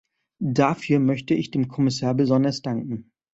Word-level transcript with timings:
Dafür 0.43 0.97
möchte 0.97 1.35
ich 1.35 1.51
dem 1.51 1.67
Kommissar 1.67 2.15
besonders 2.15 2.63
danken. 2.63 3.11